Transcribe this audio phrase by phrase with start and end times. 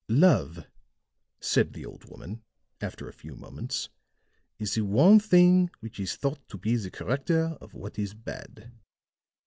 [0.09, 0.65] "Love,"
[1.39, 2.41] said the old woman,
[2.81, 3.89] after a few moments,
[4.57, 8.71] "is the one thing which is thought to be the corrector of what is bad.